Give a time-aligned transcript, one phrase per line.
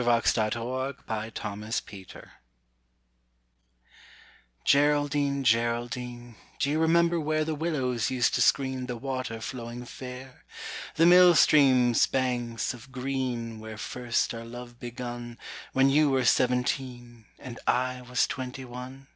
[0.00, 1.84] GERALDINE, GERALDINE
[4.64, 10.46] Geraldine, Geraldine, Do you remember where The willows used to screen The water flowing fair?
[10.94, 15.36] The mill stream's banks of green Where first our love begun,
[15.74, 19.06] When you were seventeen, And I was twenty one?